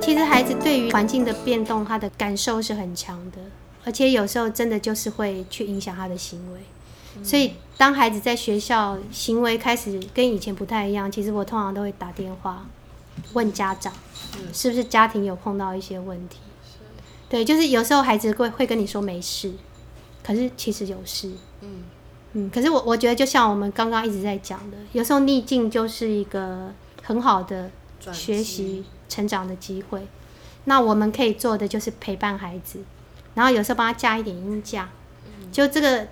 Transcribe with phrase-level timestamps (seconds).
[0.00, 3.38] 其实孩子对于环境的变动，他的感受是很强的，
[3.84, 6.60] 而且有时候真的就是会去影响他的行为。
[7.22, 12.66] 所以当孩子在学校行为开始跟以前不太一样，其实我通常都会打电话
[13.34, 13.92] 问家长，
[14.52, 16.38] 是不是家庭有碰到一些问题。
[17.28, 19.52] 对，就是有时候孩子会会跟你说没事，
[20.24, 21.30] 可是其实有事。
[21.60, 21.82] 嗯
[22.32, 27.70] 嗯，可是我我觉得就像我们刚刚一直在讲的，有时候逆境就是一个很好的
[28.12, 30.06] 学习成长的机会。
[30.64, 32.80] 那我们可以做的就是陪伴孩子，
[33.34, 34.88] 然后有时候帮他加一点音架，
[35.50, 36.08] 就这个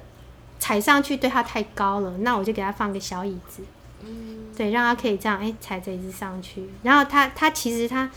[0.58, 3.62] 踩上去对他太高了，那我就给他放个小椅子，
[4.02, 8.10] 嗯，对，让他可以这样哎踩着椅子上去，然后他他其实他。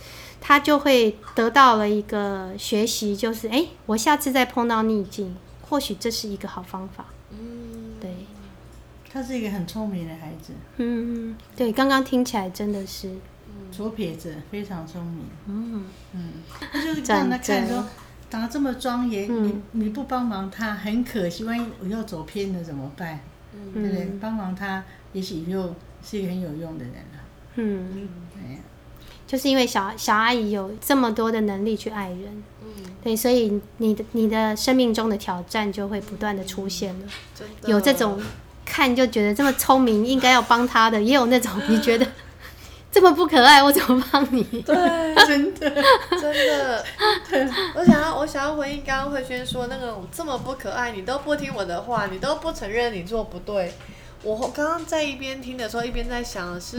[0.43, 5.37] 他就会得到了一个学习，就是哎，我下次再碰到逆境，
[5.69, 7.05] 或许这是一个好方法。
[7.29, 8.25] 嗯，对，
[9.07, 10.53] 他是一个很聪明的孩子。
[10.77, 13.11] 嗯，对，刚刚听起来真的是
[13.71, 15.25] 左撇子，非常聪明。
[15.47, 17.85] 嗯嗯，他就是让他看说，
[18.29, 23.19] 长得这么庄严，你你不帮忙他，很可惜，万一我又走偏了怎么办？
[23.73, 24.05] 对不对？
[24.19, 27.19] 帮忙他，也许又是一个很有用的人了。
[27.55, 28.59] 嗯，对。
[29.27, 32.67] 就是因为小小阿姨有这么多的能力去爱人，嗯，
[33.01, 37.05] 对，所以你的你的生命中的挑战就会不断的出现了。
[37.65, 38.21] 有这种
[38.65, 42.05] 看就觉得这么聪明，应该要帮他的，也有那种你觉得
[42.91, 44.43] 这么不可爱，我怎么帮你？
[44.63, 44.75] 对，
[45.25, 45.69] 真的，
[46.19, 46.85] 真的。
[47.73, 53.73] 我想要，我想要回应刚刚慧轩说那个这么不可爱，你都不听我的话，你都不承认你做不对。
[54.23, 56.77] 我刚刚在一边听的时候，一边在想的是，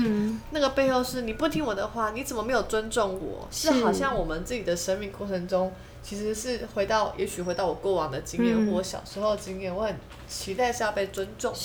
[0.51, 3.49] 那个背后是你不听我的话，你怎么没有尊重我？
[3.51, 5.73] 是好像我们自己的生命过程中，
[6.05, 9.97] 其实是回到，也许回到我过往的经验或我小时候的经验，我很
[10.29, 11.59] 期待是要被尊重的，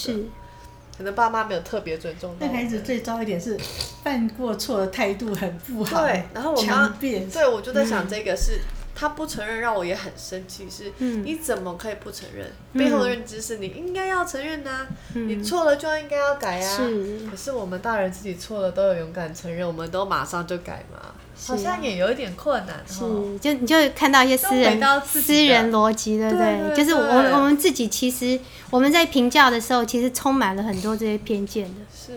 [0.98, 2.36] 可能爸妈没有特别尊重。
[2.40, 3.58] 那孩子最糟一点是
[4.04, 8.60] 犯过错的态度很不好，对，然后我刚刚，对，我就在想这个是。
[9.00, 10.68] 他不承认，让我也很生气。
[10.68, 12.52] 是，你怎么可以不承认？
[12.74, 16.78] 背后的认知是你应该要承认呐，你错了就应该要改啊。
[16.78, 21.14] 是，可是我们大人自己错了都有勇敢承认，我们都马上就改嘛，
[21.46, 22.84] 好像也有一点困难。
[22.88, 23.00] 是，
[23.40, 26.76] 就你就看到一些私人私人逻辑，对不对？
[26.76, 28.40] 就是我我们自己其实
[28.70, 31.82] 我们在评价的时候，其实充满了很多这些偏见的。
[31.96, 32.14] 是，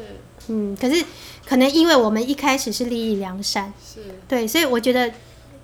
[0.49, 1.05] 嗯，可是
[1.47, 4.01] 可能因为我们一开始是利益良善，是。
[4.27, 5.11] 对，所以我觉得。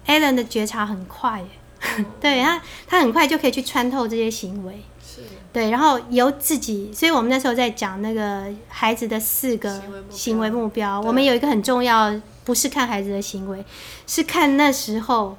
[0.08, 1.44] Alan 的觉察很快，
[2.22, 5.20] 对他，他很快就可以去穿透这些行为，是，
[5.52, 12.14] 对，然后由自己，所以我们那时候在讲那个孩子的四个行为目标，我们有一个很重要，
[12.46, 13.62] 不是看孩子的行为，
[14.06, 15.36] 是看那时候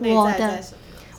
[0.00, 0.62] 我的，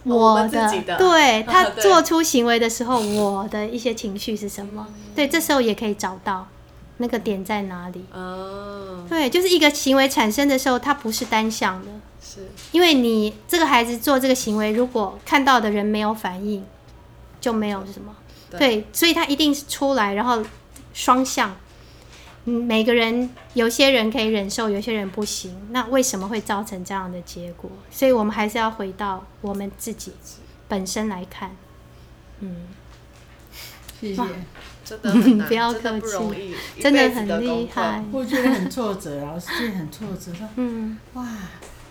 [0.05, 4.87] 我的，对 他做出行为的时候，我的一些情绪是什么？
[5.13, 6.47] 对，这时候也可以找到
[6.97, 8.05] 那个点在哪里。
[8.13, 11.91] 哦，对，就是一个行为产生的时候，它不是单向的。
[12.21, 16.65] 是因为你这个孩子做这个行为，如果看到的人没有反应，
[17.41, 18.15] 就没有什么。
[18.57, 20.41] 对，所以他一定是出来，然后
[20.93, 21.53] 双向。
[22.45, 25.67] 每个人有些人可以忍受，有些人不行。
[25.71, 27.69] 那为什么会造成这样的结果？
[27.89, 30.13] 所以我们还是要回到我们自己
[30.67, 31.55] 本身来看。
[32.39, 32.67] 嗯，
[33.99, 34.21] 谢谢，
[34.83, 38.03] 真的很 不要客气，真的很厉害。
[38.11, 40.33] 我觉得很挫折，老师觉得很挫折。
[40.33, 41.27] 说，嗯，哇。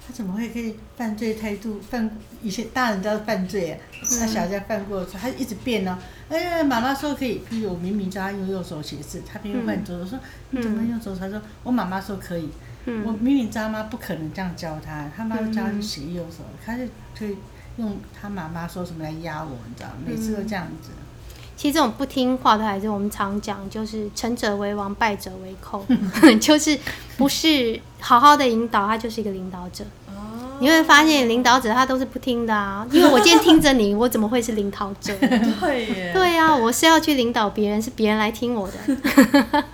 [0.06, 2.10] 他怎么会可以犯罪态度犯？
[2.42, 3.78] 以前大人都要犯罪啊，
[4.20, 5.98] 他小家犯过错，他一直变呢。
[6.28, 10.06] 哎，妈妈说可以，譬如我明明叫他用右手写字，他偏用左手。
[10.06, 10.20] 说
[10.50, 11.20] 你怎么用左手？
[11.20, 12.48] 他说我妈妈说可以。
[12.87, 16.84] 我明明知道妈不可能这样教他，他妈教他写右手，他就
[17.19, 17.34] 可以
[17.78, 20.91] 用他妈妈说什么来压我，你知道每次都这样子。
[21.56, 25.87] 其实这种不听话的孩子，我们常讲就是成者为王，败者为寇，
[26.41, 26.78] 就是
[27.16, 29.84] 不是好好的引导，他就是一个领导者。
[30.09, 35.14] 哦，你会发现领导者他都是不听的啊， 因为我今天听着你，我怎么会是领导者？
[35.60, 36.10] 对耶。
[36.12, 39.64] 对呀，我是要去领导别人，是别人来听我的。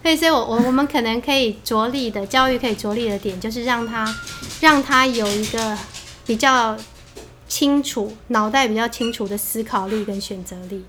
[0.00, 4.06] 对，所以，我我我们可能可以着力的教育，可以着力的点，就是让他
[4.60, 5.76] 让他有一个
[6.24, 6.76] 比较。
[7.48, 10.84] 清楚，脑袋比较清楚的思考力跟选择力，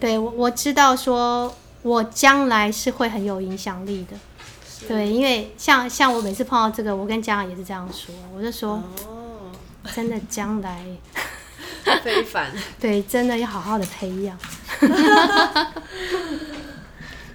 [0.00, 4.16] 对我我知道说，我将来是会很有影响力的，
[4.88, 9.52] 对，因为像像我每次碰到这个，我跟家长也是这样说，我就说，哦，
[9.94, 10.84] 真的将来
[12.02, 12.50] 非凡，
[12.80, 14.36] 对，真的要好好的培养，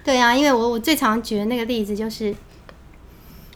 [0.04, 2.34] 对啊，因为我我最常举的那个例子就是。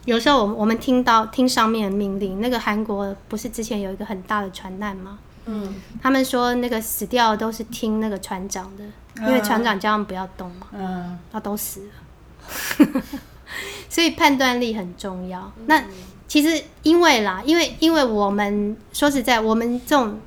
[0.05, 5.19] 有时候我们我们听到听上面的命令，那个韩国不是之前有一个很大的船难吗？
[5.45, 8.83] 嗯，他们说那个死掉都是听那个船长的，
[9.25, 13.01] 因为船长叫他们不要动嘛，嗯，他都死了。
[13.89, 15.51] 所以判断力很重要。
[15.65, 15.83] 那
[16.27, 20.19] 其实因为啦，因为因为我们说实在，我们这种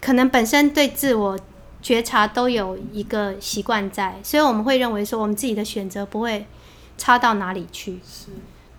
[0.00, 1.38] 可能本身对自我
[1.82, 6.46] 觉察都有一个习惯在，所以我们会认为说，我们自己的选择不会
[6.96, 8.00] 差到哪里去。
[8.04, 8.30] 是，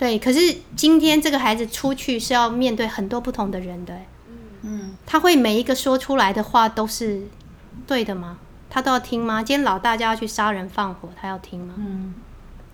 [0.01, 0.39] 对，可是
[0.75, 3.95] 今天这个孩子出去是要面对很多不同的人的，
[4.63, 7.27] 嗯，他会每一个说出来的话都是
[7.85, 8.39] 对的吗？
[8.67, 9.43] 他都要听吗？
[9.43, 11.75] 今天老大家要去杀人放火，他要听吗？
[11.77, 12.15] 嗯，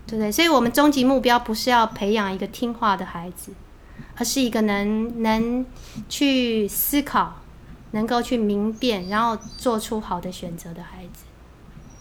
[0.06, 0.32] 对不对？
[0.32, 3.52] 所以，我们终极目标不是要培养一个听话的孩子，
[4.16, 5.66] 而是一个能能
[6.08, 7.42] 去思考、
[7.90, 11.24] 能够去明辨，然后做出好的选择的孩子。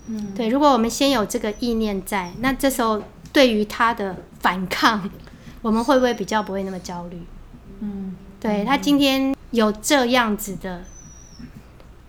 [0.05, 0.47] 嗯，对。
[0.47, 3.03] 如果我们先有这个意念在，那这时候
[3.33, 5.09] 对于他的反抗，
[5.61, 7.21] 我们会不会比较不会那么焦虑？
[7.79, 10.83] 嗯，对他今天有这样子的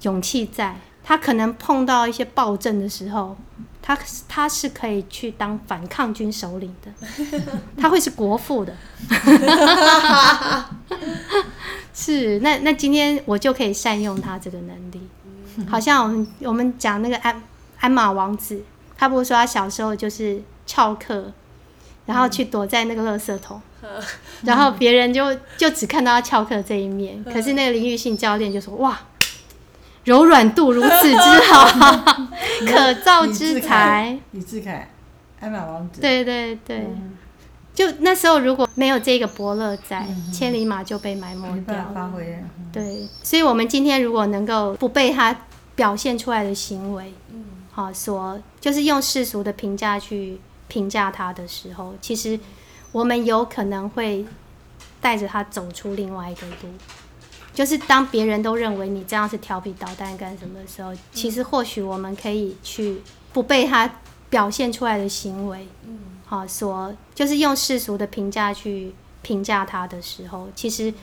[0.02, 3.36] 勇气在，他可能碰到一些暴政的时候，
[3.82, 3.98] 他
[4.28, 6.90] 他是可以去当反抗军首领的，
[7.76, 8.74] 他会是国父的。
[11.92, 15.00] 是，那那今天我就可以善用他这个能力。
[15.68, 17.42] 好像我们我们讲那个鞍
[17.80, 18.62] 鞍马王子，
[18.96, 21.32] 他不是说他小时候就是翘课，
[22.08, 23.60] 然后去躲在那个垃圾桶。
[24.42, 28.98] 然后别人就就只看到他翘课这一面，可是那个林玉信教练就说：“哇，
[30.04, 32.16] 柔软度如此之好，
[32.66, 34.18] 可造之材。
[34.32, 34.90] 李志凯，
[35.40, 37.16] 鞍马王”子，对对对，嗯。
[37.72, 41.76] 就那时候如果没有这个伯乐在，千里马就被埋没掉
[42.72, 45.34] 对，所以我们今天如果能够不被他
[45.76, 52.38] 表现出来的行为，嗯，好所就是用世俗的评价去评价他的时候，其实
[52.92, 54.24] 我们有可能会
[55.00, 56.54] 带着他走出另外一个路。
[57.52, 63.90] 就是当别人都认为你这样是调皮捣蛋干什么的时候，其实或许我们可以去不被他
[64.30, 70.94] 表现出来的行为，嗯，好所就是用世俗的评价去评价他的时候，其实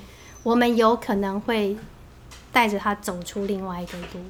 [0.43, 1.75] 我们有可能会
[2.53, 4.21] 带着他走出另外一个路。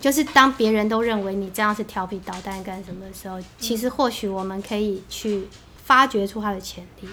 [0.00, 5.46] 就是当别人都认为你这样是调皮捣蛋干什么的时候，其实或许我们可以去
[5.84, 7.08] 发掘出他的潜力。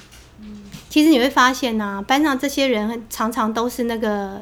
[0.87, 4.39] 其实你会发现呢、班上这些人常常都是那个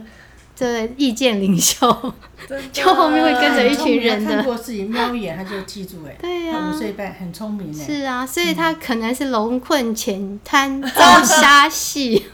[0.54, 2.14] 这意见领袖，
[2.72, 6.16] 就后面会跟着一群人的过自己瞄一眼他就记住哎。
[6.20, 7.86] 对呀、他五岁半很聪明哎。
[7.86, 12.26] 是啊，所以他可能是龙困浅滩 遭虾戏。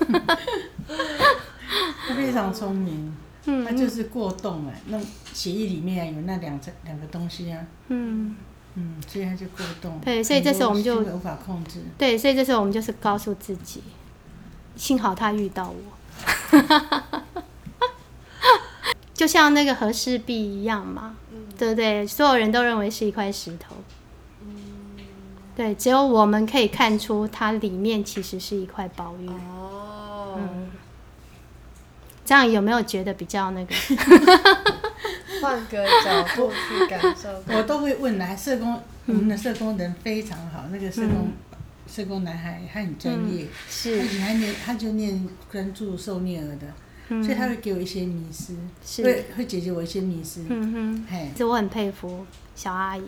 [2.07, 3.15] 他非常聪明，
[3.45, 4.99] 嗯他就是过动哎，那
[5.33, 8.35] 血液里面有那两层两个东西啊，嗯，
[8.75, 9.99] 嗯，所以他就过动。
[9.99, 11.81] 对所以这时候我们就无法控制。
[11.97, 13.81] 对，所以这时候我们就是告诉自己，
[14.75, 17.21] 幸好他遇到我，
[19.13, 21.15] 就像那个和氏璧一样嘛，
[21.57, 22.05] 对不对？
[22.05, 23.75] 所有人都认为是一块石头，
[25.55, 29.29] 对，只有我们可以看出它里面其实是一块宝玉。
[32.31, 33.75] 这样有没有觉得比较那个？
[35.41, 41.33] 换个角度去感受，我都会问来社工，我们的社工人非常好，那个社工、
[41.85, 48.55] 社工男孩他很专业，他是以前还念他就念专注受虐儿的，所以他会给我一些迷失，
[48.85, 50.45] 是会会解决我一些迷失。
[50.47, 51.05] 嗯哼。
[51.11, 52.25] 嘿，这我很佩服
[52.55, 53.03] 小阿姨。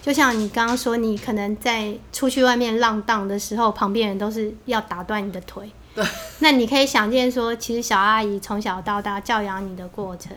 [0.00, 5.68] 就像你刚刚说，你可能在出去外面浪荡的时候，旁边人都是要打断你的腿。
[5.94, 6.04] 对。
[6.40, 10.32] 那你可以想见说，其实小阿姨从小到大教养你的过程，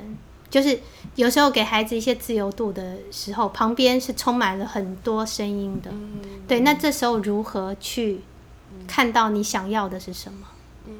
[0.49, 0.79] 就是
[1.15, 5.89] 有时候给孩子一些自由度的时候，旁边是充满了很多声音的。
[5.91, 8.21] 嗯对，那这时候如何去
[8.87, 10.47] 看到你想要的是什么？
[10.87, 10.93] 嗯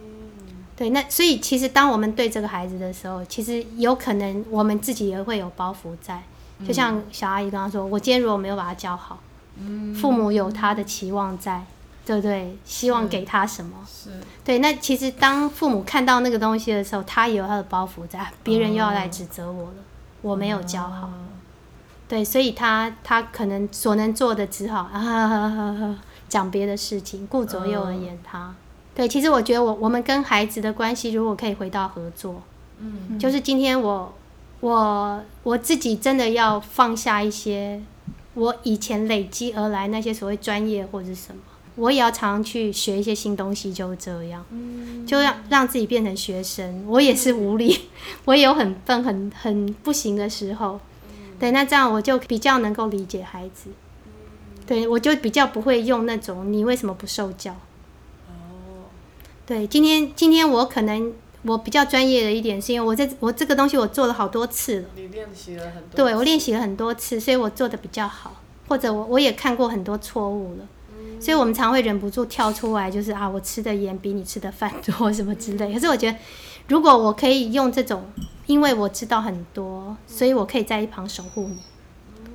[0.76, 6.24] 对，那所以其实当我们对这个孩子的时候，其实有可能我们自己也会有包袱在。
[6.66, 9.20] 就像小阿姨刚刚说，我今天如果没有把他教好，
[9.94, 11.64] 父母有他的期望在，
[12.06, 12.56] 对不对？
[12.64, 13.76] 希望给他什么？
[13.86, 14.12] 是，
[14.44, 19.78] 对，那其实当父母看到那个东西的时候，他也有他的包袱在，别人又要来指责我了，
[20.22, 21.10] 我没有教好。
[22.08, 28.54] 对，所以他他可能所能做的只好啊讲别的事情，顾左右而言他。
[28.94, 32.44] 对，其实我觉得我我们跟孩子的关系，如果可以回到合作，
[32.78, 34.14] 嗯就是今天我
[34.60, 37.82] 我我自己真的要放下一些
[38.36, 41.42] 我以前累积而来那些所谓专业或者是什么，
[41.76, 44.46] 我也要常常去学一些新东西，就这样。
[44.50, 47.80] 嗯就让让自己变成学生，我也是无力，
[48.26, 50.80] 我也有很笨、很很不行的时候。
[51.40, 53.70] 对，那这样我就比较能够理解孩子。
[54.66, 57.52] 对，我就比较不会用那种你为什么不受教？
[58.28, 58.90] 哦，
[59.46, 61.14] 对，今天今天我可能
[61.44, 70.68] 我比较专业的一点，是因为我在我这个东西我做了好多次了，你练习了很多，对我练习了很多次，所以我做的比较好，或者我我也看过很多错误了。
[71.20, 75.74] 所以我们常会忍不住跳出来，就是啊，我吃的盐比你吃的饭多什么之类。
[75.74, 76.18] 可是我觉得，
[76.68, 78.06] 如果我可以用这种，
[78.46, 81.58] 因为我知道很多，所以我可以在一旁守护你。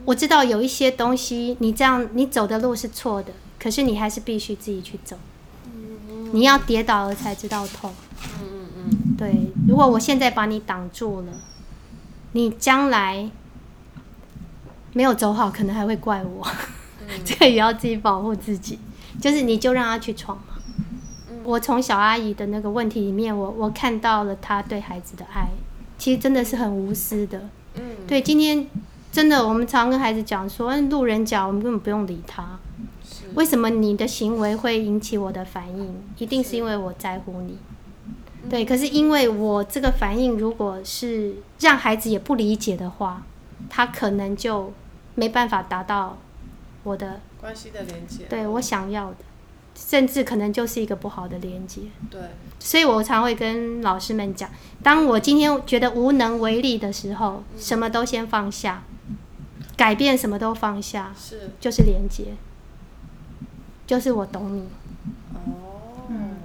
[0.04, 5.16] 我知道有一些东西，你这样你走的路是错的，可是你还是必须自己去走。
[6.32, 7.92] 你要跌倒了才知道痛。
[8.40, 9.16] 嗯嗯嗯。
[9.16, 11.32] 对，如果我现在把你挡住了，
[12.32, 13.30] 你将来
[14.92, 16.46] 没有走好，可能还会怪我。
[17.25, 18.79] 这个也要自己保护自己，
[19.21, 20.55] 就是你就让他去闯嘛。
[21.43, 25.49] 我从小阿姨的那个问题里面，我我看到了她对孩子的爱，
[25.97, 27.49] 其实真的是很无私的。
[27.77, 28.67] 嗯，对，今天
[29.11, 32.59] 真的我们常跟孩子讲说，路人甲我们根本不用理他。
[33.35, 35.95] 为什么你的行为会引起我的反应？
[36.19, 37.57] 一定是因为我在乎你。
[38.49, 43.23] 对，可是因为我这个反应，如果是让孩子也不理解的话，
[43.71, 44.73] 他可能就
[45.15, 46.19] 没办法达到。
[46.82, 49.16] 我的关系的连接，对我想要的，
[49.75, 51.82] 甚至可能就是一个不好的连接。
[52.10, 52.20] 对，
[52.58, 54.49] 所以我常会跟老师们讲，
[54.82, 58.82] 当我今天觉得无能为力的时候，什么都先放下，
[59.76, 62.34] 改变什么都放下，是，就是连接，
[63.87, 64.68] 就是我懂你。
[65.34, 66.37] 哦，嗯。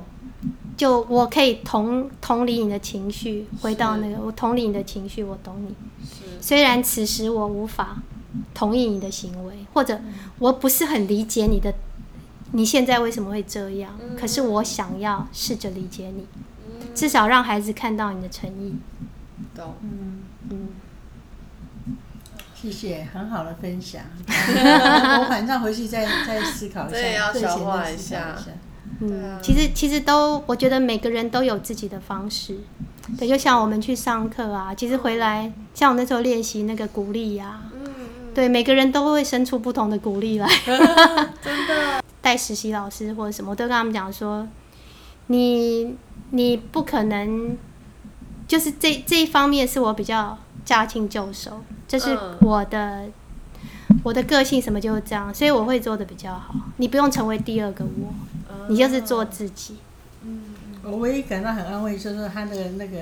[0.75, 5.73] 就我可以同同理你的情绪，回到那个我同理你的情绪，我懂你。
[6.05, 8.03] 是，虽然此时我无法。
[8.53, 9.99] 同意你的行为，或者
[10.39, 11.73] 我不是很理解你的，
[12.51, 13.97] 你现在为什么会这样？
[14.19, 16.25] 可是我想要试着理解你，
[16.93, 18.75] 至少让孩子看到你的诚意。
[19.53, 20.67] 懂，嗯嗯，
[22.53, 24.01] 谢谢，很好的分享。
[24.27, 28.35] 我晚上回去再再思考一下，要消化一下。
[29.01, 32.57] 嗯，其实其实都，我觉得每个人都有自己的方式。
[33.17, 37.61] 对，就像我们去上课啊，其实回来，像我那时候练习那个鼓励呀。
[38.35, 40.45] 对，每个人都会生出不同的鼓励来。
[41.41, 44.45] 真的，带实习老师或者什么，我都跟他们讲说，
[45.27, 45.95] 你
[46.31, 47.57] 你不可能，
[48.45, 53.05] 就是这这一方面是我比较驾轻就熟，这是我的
[54.03, 56.53] 我的个性，什么就是这样，所以我会做的比较好。
[56.75, 58.13] 你不用成为第二个我，
[58.67, 59.77] 你就是做自己。
[60.23, 60.43] 嗯，
[60.83, 62.97] 我唯一感到很安慰，就是他的那个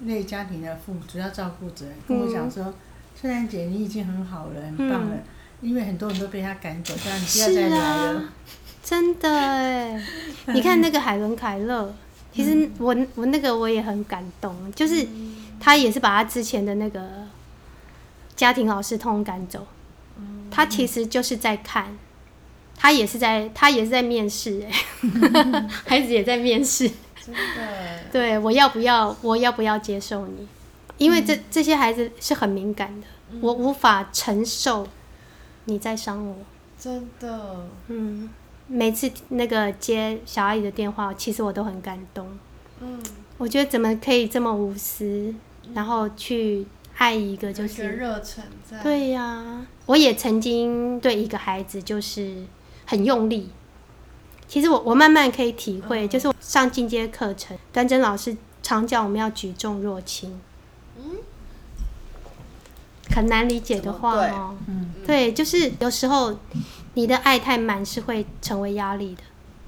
[0.00, 2.74] 那个家庭的父主要照顾者跟我讲说。
[3.20, 5.16] 翠兰姐，你已经很好了，很棒了，
[5.60, 8.22] 因为很多人都被他赶走，这样你不要再来了。
[8.82, 10.02] 真的哎，
[10.54, 11.94] 你看那个海伦凯勒，
[12.32, 15.06] 其实我我那个我也很感动，就是
[15.60, 17.06] 他也是把他之前的那个
[18.34, 19.66] 家庭老师通赶走，
[20.50, 21.98] 他其实就是在看，
[22.74, 26.90] 他也是在他也是在面试哎， 孩子也在面试，
[27.22, 30.48] 真的，对我要不要我要不要接受你？
[31.00, 33.06] 因为这这些孩子是很敏感的，
[33.40, 34.86] 我无法承受
[35.64, 36.36] 你在伤我。
[36.78, 37.66] 真的。
[37.88, 38.28] 嗯，
[38.66, 42.28] 每次那个接小阿姨的电话，其实我都很感动。
[42.80, 43.02] 嗯，
[43.38, 45.34] 我觉得怎么可以这么无私，
[45.72, 46.66] 然后去
[46.98, 48.82] 爱一个就是热忱在。
[48.82, 52.44] 对呀，我也曾经对一个孩子就是
[52.84, 53.48] 很用力。
[54.46, 60.38] 其实我我慢慢可以体会，就是上进阶课程，端真老师常讲我们要举重若轻。
[63.20, 66.34] 很难理解的话哦，嗯，对，就是有时候
[66.94, 69.20] 你的爱太满是会成为压力的，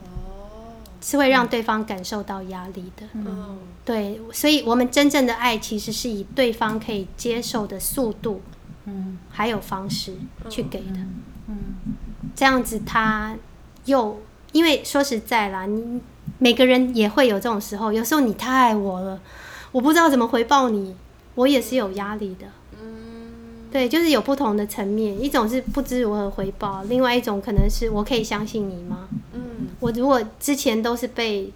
[0.04, 8.40] 哦，是会让对方感受到压力的，嗯，对，所以我们真正的爱其实是以对方可以接受的速度，
[8.86, 10.14] 嗯，还有方式
[10.48, 10.96] 去给的，
[11.48, 11.74] 嗯，
[12.34, 13.36] 这样子他
[13.84, 14.18] 又
[14.52, 16.00] 因为说实在啦，你
[16.38, 19.20] 每个人也会有这种时候，有时候你太爱我了，
[19.72, 20.96] 我不知道怎么回报你。
[21.34, 22.52] 我也是有压力的，嗯，
[23.72, 29.08] 对，就是有不同的层面，一种是不知如何回报，另外一种可能是我可以相信你吗？
[29.32, 31.50] 嗯，我如果之前都是被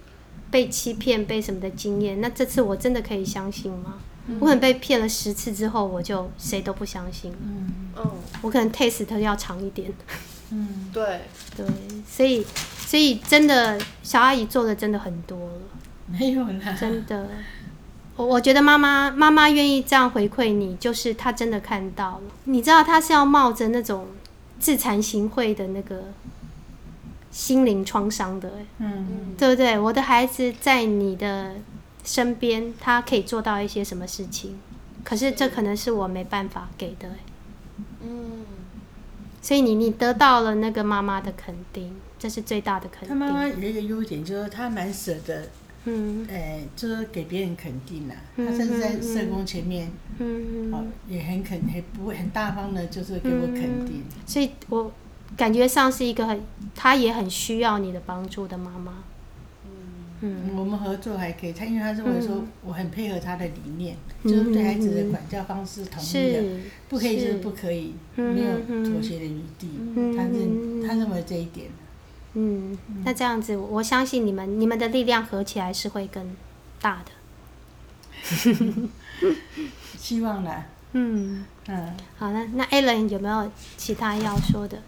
[0.49, 3.99] 被欺骗、被什么的经验，那这次我真的可以相信吗？
[4.39, 7.37] 我可能被骗了十次之后，我就谁都不相信了。
[7.43, 9.89] 嗯，哦，我可能 taste 要长一点。
[10.51, 11.21] 嗯，对
[11.55, 11.65] 对，
[12.09, 12.45] 所以
[12.77, 15.61] 所以真的小阿姨做的真的很多了，
[16.07, 17.29] 没有啦，真的。
[18.17, 22.21] 我我觉得妈妈妈妈愿意这样回馈你，就是她真的看到了。
[22.45, 24.07] 你知道她是要冒着那种
[24.59, 26.05] 自惭形秽的那个
[27.31, 29.77] 心灵创伤的，嗯，对不对？
[29.77, 31.55] 我的孩子在你的
[32.03, 34.55] 身边，他可以做到一些什么事情？
[35.03, 37.09] 可是这可能是我没办法给的，
[38.01, 38.45] 嗯。
[39.39, 43.09] 所以你你得到了那个妈妈的肯定，这是最大的肯定。
[43.09, 45.47] 他妈妈有一个优点，就是她蛮舍得。
[45.89, 48.15] 嗯，哎，就是给别人肯定啦。
[48.35, 49.89] 他甚至在社工前面，
[50.19, 54.03] 嗯，哦，也很肯，很不会很大方的，就是给我肯定。
[54.25, 54.91] 所以我
[55.37, 56.41] 感觉上是一个很，
[56.75, 58.95] 他也很需要你的帮助的妈妈。
[60.19, 61.53] 嗯，我们合作还可以。
[61.53, 66.43] 他因为他认为说我很配合他的理念，就是对孩子的管教方式同意的，
[66.89, 69.69] 不可以就是不可以，没有妥协的余地。
[70.17, 71.67] 他认他认为这一点。
[72.33, 76.35] 嗯，那这样子，我相信你们你们的力量合起来是会更
[76.81, 77.11] 大的。
[79.97, 80.63] 希望呢。
[80.93, 84.81] 嗯嗯，好，那那 Alan 有没有其他要说的？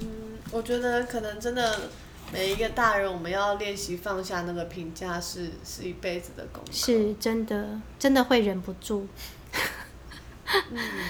[0.00, 0.08] 嗯，
[0.50, 1.90] 我觉得可能真的。
[2.32, 6.70] 每一个大人，我们要练习放下那个评价，是是一辈子的功课。
[6.72, 9.06] 是真的，真的会忍不住。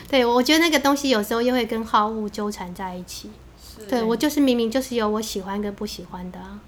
[0.08, 3.30] 对，我觉得那个东西有时候又会跟好恶纠缠在一起。
[3.88, 6.60] 对我就是明明就是有我喜欢跟不喜欢的啊。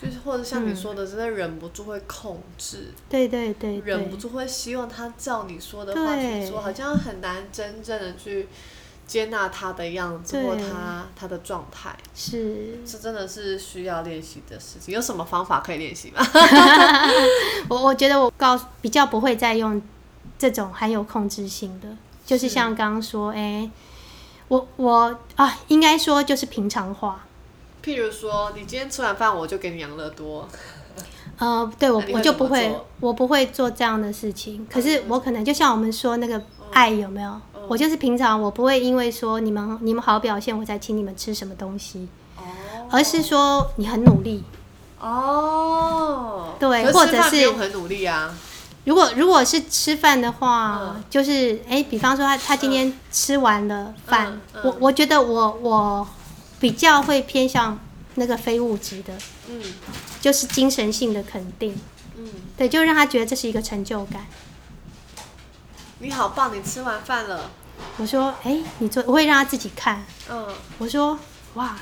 [0.00, 2.92] 就是或者像你说的，真的忍不住会控制。
[3.08, 3.80] 对对对。
[3.84, 8.48] 忍不住会希望他照你说的话去做，好像很难真正的去。
[9.06, 14.92] 接纳他的样子或他他的状态，是是真的是需要练习的事情。
[14.92, 16.20] 有什么方法可以练习吗？
[17.70, 19.80] 我我觉得我告比较不会再用
[20.36, 21.86] 这种含有控制性的，
[22.26, 23.70] 就是像刚刚说，哎，
[24.48, 27.24] 我我啊，应该说就是平常话。
[27.84, 30.48] 譬如说，你今天吃完饭，我就给你养乐多。
[31.38, 34.66] 呃，对我 我就不会，我不会做这样的事情。
[34.70, 37.40] 可是我可能就像我们说那个爱有没有？
[37.68, 42.08] 我就是平常我不会因为说你们你们好表现，我才请你们吃什么东西，
[42.90, 44.44] 而是说你很努力。
[45.00, 48.34] 哦，对，或者是很努力啊。
[48.86, 56.08] 如果如果是吃饭的话，就是哎，比方说他他今天吃完了饭，我我觉得我我
[56.60, 57.76] 比较会偏向
[58.14, 59.12] 那个非物质的，
[59.48, 59.60] 嗯，
[60.20, 61.76] 就是精神性的肯定，
[62.16, 64.24] 嗯，对，就让他觉得这是一个成就感。
[65.98, 66.56] 你好棒！
[66.56, 67.50] 你吃完饭了。
[67.96, 70.46] 我说：“哎，你做我会让他自己看。”嗯。
[70.78, 71.18] 我说
[71.54, 71.76] ：“哇，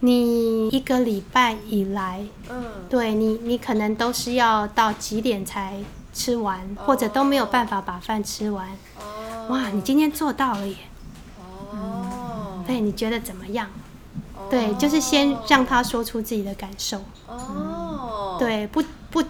[0.00, 5.78] 你一个礼拜以来，嗯，对你，你可能都是要到几点才
[6.14, 8.68] 吃完，或者都没有办法把饭吃完。
[8.96, 9.48] 哦。
[9.50, 10.76] 哇，你今天做到了耶！
[11.70, 12.64] 哦。
[12.66, 13.68] 对，你觉得怎么样？
[14.48, 17.02] 对，就是先让他说出自己的感受。
[17.26, 18.36] 哦。
[18.38, 19.22] 对，不不。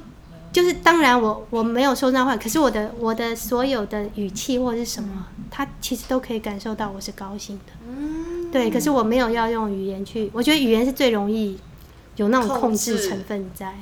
[0.52, 7.72] 就是当然，我我没有说那话，可是我的我的所有的语气或者是什么，他其实都可以感受到我是高兴的。
[7.88, 11.58] 嗯，对，可是我没有要用语言去，我觉得语言是最容易
[12.14, 13.74] 有那种控制成分在。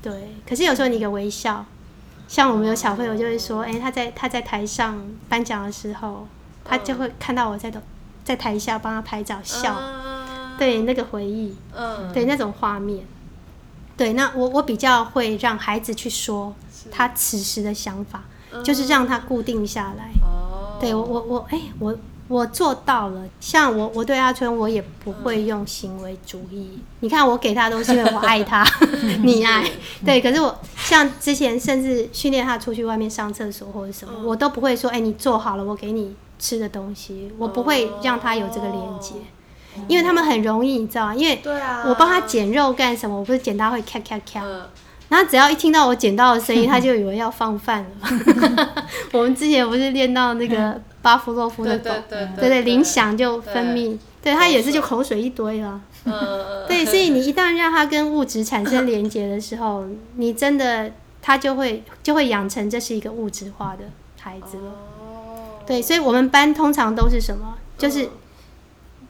[0.00, 1.66] 对，可是有时候你一个微笑，
[2.28, 6.26] 像我们有小朋友就会说，哎，他在他在台上颁奖的时候，
[6.64, 7.82] 他就会看到我在的
[8.24, 9.78] 在台下帮他拍照笑，
[10.58, 13.06] 对那个回忆，嗯，对那种画面。
[13.96, 16.54] 对，那我我比较会让孩子去说
[16.90, 18.24] 他此时的想法，
[18.62, 20.10] 就是让他固定下来。
[20.20, 21.96] 哦，对我我我哎，我
[22.28, 23.22] 我做到了。
[23.40, 26.78] 像我我对阿春，我也不会用行为主义。
[27.00, 28.64] 你看我给他东西，因为我爱他，
[29.22, 29.64] 你爱。
[30.04, 39.14] 对，可是我像之前甚至训练他出去外面上厕所或者什么，我都不会说，哎，你做好了，我给你吃的东西，我不会让他有这个连接。
[39.88, 41.14] 因为他们很容易，你知道吗？
[41.14, 41.38] 因为
[41.86, 44.42] 我帮他捡肉干什么，我不是捡他会咔咔咔，
[45.10, 48.68] 然后只要一听到我剪刀的声音， 他就以为要放饭了。
[49.12, 54.34] 我们之前不是练到那个巴甫洛夫的狗，对对，铃响就分泌，对。
[54.34, 55.80] 它也是就口水一堆了。
[56.66, 59.84] 对，所以你一旦让它跟物质产生连接的时候，
[60.16, 60.90] 你真的
[61.22, 63.84] 它就会就会养成这是一个物质化的
[64.18, 64.72] 孩子了。
[65.64, 68.08] 对，所以我们班通常都是什么，就是。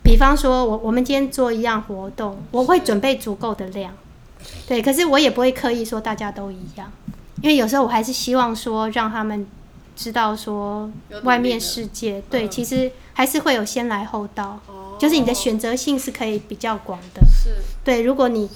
[0.02, 3.92] 比方说，我我们今天做一样活动，我会准备足够的量，
[4.68, 6.92] 对，可是我也不会刻意说大家都一样，
[7.42, 9.44] 因为有时候我还是希望说让他们
[9.96, 10.88] 知道说
[11.24, 14.60] 外面世界，对，其实还是会有先来后到，
[14.98, 18.48] 就是你的选择性是可以比较广的，是，对，如果你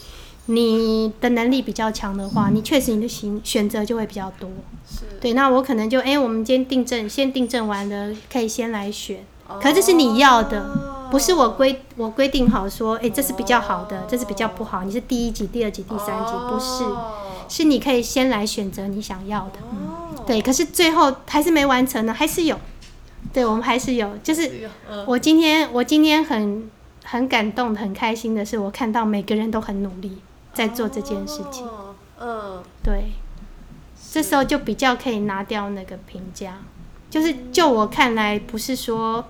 [0.47, 4.49] 你的能力比较强的话，你确实你的选选择就会比较多，
[4.87, 5.19] 是。
[5.21, 9.25] 对，那我可能就哎，我们今天订正，先订正完了，可以先来选，
[9.63, 10.99] 可这是你要的。
[11.11, 14.85] 不是我规我规定好说，哎，这是比较好的，这是比较不好。
[14.85, 16.85] 你是第一集、第二集、第三集，不是，
[17.49, 19.59] 是你可以先来选择你想要的。
[20.31, 22.57] 对，可是最后还是没完成呢，还是有。
[23.33, 24.17] 对，我们还是有。
[24.23, 24.49] 就是
[25.05, 26.71] 我今天我今天很
[27.03, 30.19] 很感动、很开心的是，我看到每个人都很努力
[30.55, 31.67] 在做这件事情。
[32.21, 33.11] 嗯，对。
[34.13, 36.59] 这时候就比较可以拿掉那个评价，
[37.11, 39.25] 就是就我看来，不是说。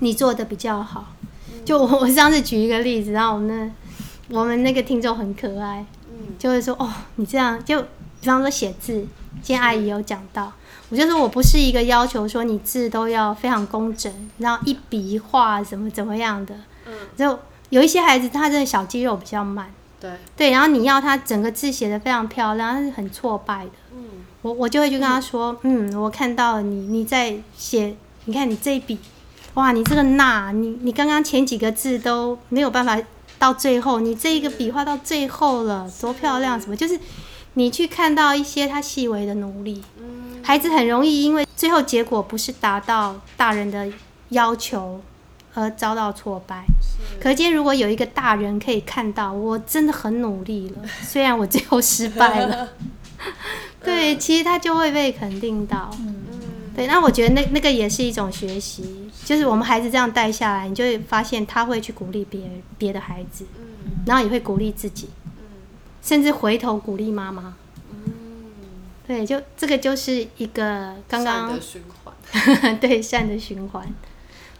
[0.00, 1.06] 你做的比较好，
[1.64, 3.72] 就我我上次举一个例子，然后我们
[4.28, 5.86] 那我们那个听众很可爱，
[6.38, 7.82] 就会说哦，你这样就
[8.26, 8.92] 比方说写字，
[9.40, 10.52] 今天阿姨有讲到，
[10.88, 16.52] 我就说我不是一个要求说你字都要非常工整，然后一笔一画怎么怎么样的，
[16.86, 23.70] 嗯，就有一些孩子他的小肌肉比较慢，对，对，然后你要他整个字写的非常漂亮，他是很挫败的。
[23.92, 24.02] 嗯
[24.42, 28.98] 我我就会去跟他说， 嗯，我看到你你在写，你看你这一笔，
[29.54, 33.00] 哇，你这个捺，你你刚刚前几个字都没有办法
[33.38, 36.60] 到最后，你这一个笔画到最后了，多漂亮！
[36.60, 36.98] 什么就是
[37.58, 40.42] 你去看到一些他细微的努力，嗯。
[40.42, 43.88] 孩子很容易因为最后结果不是达到大人的
[44.28, 45.00] 要求
[45.54, 46.64] 而遭到挫败。
[47.18, 52.68] 可见，如果有一个大人可以看到我真的很努力了， 虽然我最后失败了，
[53.82, 55.90] 对，其实他就会被肯定到。
[55.98, 56.14] 嗯。
[56.76, 64.04] 对，那我觉得那那个也是一种学习，就是我们孩子这样带下来，你就会发现他会去鼓励别人别的孩子，嗯。
[64.04, 65.08] 然后也会鼓励自己，
[66.06, 67.56] 甚至回头鼓励妈妈。
[67.90, 68.12] 嗯，
[69.04, 73.92] 对，就这个就是一个刚刚善的循环， 对善的循环。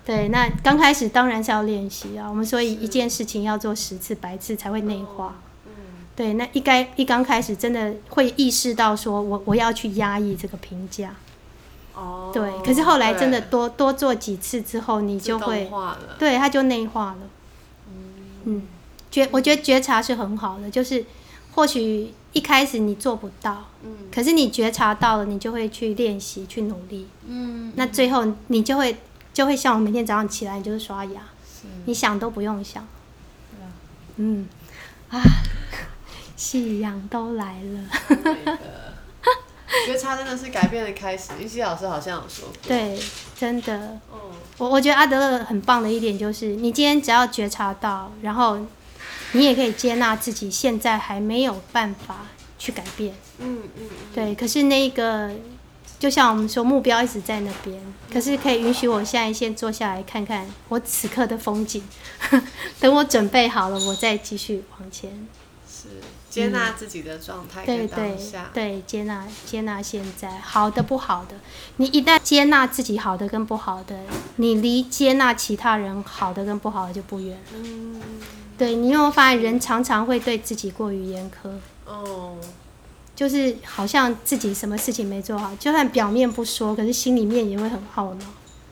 [0.04, 2.28] 对，那刚开始当然是要练习啊。
[2.28, 5.36] 我们说一一件事情要做十次、百次才会内化。
[5.66, 5.72] 嗯
[6.16, 11.14] 对，那一该一刚开始真的会意识到说我我要去压抑这个评价。
[11.94, 15.70] 哦，对，可是后来真的多多做几次之后，你就会，
[16.18, 17.18] 对它就内化了。
[18.44, 18.62] 嗯，
[19.10, 21.04] 觉我觉得觉察是很好的，就是
[21.56, 23.90] 或许一开始你做不到，嗯。
[24.14, 27.08] 可是你觉察到了，你就会去练习去努力。
[27.26, 28.98] 嗯，那最后你就会
[29.32, 31.22] 就会像我每天早上起来，你就是刷牙，
[31.86, 32.86] 你想都不用想。
[34.16, 34.46] 嗯。
[35.08, 35.22] 啊，
[36.36, 37.80] 夕阳都来了。
[38.08, 38.58] 那个
[39.86, 41.30] 觉察真的是改变的开始。
[41.40, 42.98] 玉溪老师好像有说过， 对，
[43.34, 48.58] 真的，哦我我觉得阿德勒很棒的一点就是，你今天只要觉察到，然后
[49.32, 52.26] 你也可以接纳自己现在还没有办法
[52.58, 53.14] 去改变。
[53.38, 55.30] 嗯嗯对，可是那个
[55.98, 57.80] 就像我们说，目标一直在那边，
[58.12, 61.82] 可是可以允许我现在先坐下来看看我此刻的风景，
[62.80, 65.26] 等我准备好了，我再继续往前。
[65.68, 65.88] 是
[66.30, 68.16] 接纳自己的状态跟对
[68.52, 71.36] 对接纳接纳现在好的不好的，
[71.76, 74.00] 你一旦接纳自己好的跟不好的，
[74.36, 77.42] 你离接纳其他人好的跟不好的就不远了。
[77.54, 78.00] 嗯
[78.58, 81.48] 对你有没有发现，人常常会对自己过于严苛，
[81.86, 82.36] 哦，
[83.14, 88.24] 就是好像自己什么事情没做好，就算表面不说，可是心里面也会很懊恼。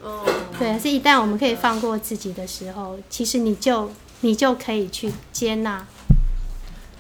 [0.02, 0.22] 哦，
[0.58, 5.86] 对，是一旦我们可以放过自己的时候，其实你就你就可以去接纳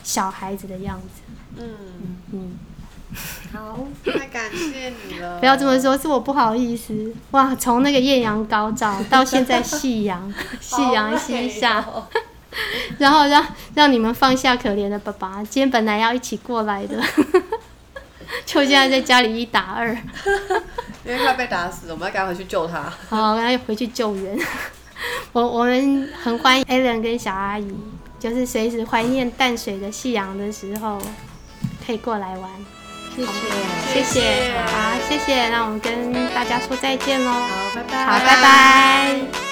[0.02, 1.20] 小孩子的样子。
[1.56, 2.58] 嗯，嗯，
[3.52, 7.14] 好，太感谢你了， 不要这么说，是我不好意思。
[7.32, 11.86] 哇，从那个艳阳高照到现在夕阳， 夕阳西下，
[12.98, 15.42] 然后让让你们放下可怜的爸爸。
[15.44, 17.02] 今天本来要一起过来的，
[18.46, 19.96] 就现在在家里一打二。
[21.04, 22.90] 因为快被打死，我们要赶快回去救他。
[23.10, 24.38] 好，然后回去救援。
[25.32, 27.76] 我我们很欢迎 Allen 跟小阿姨，
[28.18, 30.98] 就是随时怀念淡水的夕阳的时候，
[31.86, 32.50] 可以过来玩。
[33.14, 33.30] 谢谢。
[33.92, 35.48] 谢谢谢好，谢谢。
[35.50, 37.30] 那我们跟大家说再见喽。
[37.30, 38.04] 好，拜拜。
[38.06, 39.43] 好，拜拜。